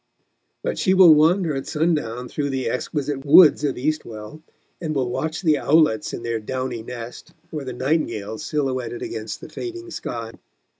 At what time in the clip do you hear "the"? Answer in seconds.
2.49-2.67, 5.43-5.59, 7.63-7.73, 9.41-9.49